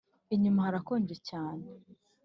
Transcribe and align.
inyuma 0.35 0.61
hrakonje 0.69 1.15
cyane 1.29 1.65